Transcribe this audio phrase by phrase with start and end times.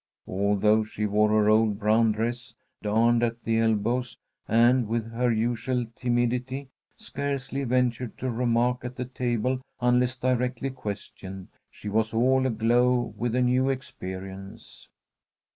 [0.27, 5.85] Although she wore her old brown dress, darned at the elbows, and, with her usual
[5.95, 13.13] timidity, scarcely ventured a remark at the table unless directly questioned, she was all aglow
[13.15, 14.89] with the new experience.